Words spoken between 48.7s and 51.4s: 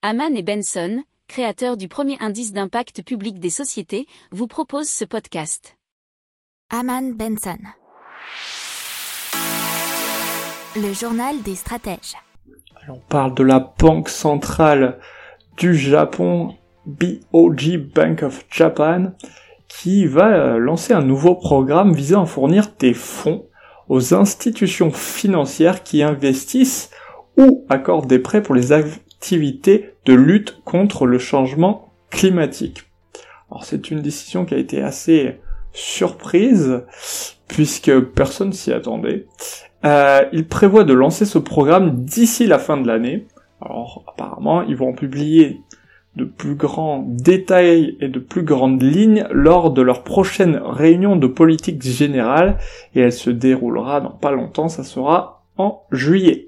lignes lors de leur prochaine réunion de